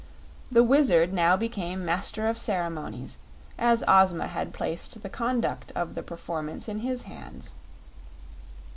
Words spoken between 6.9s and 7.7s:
hands.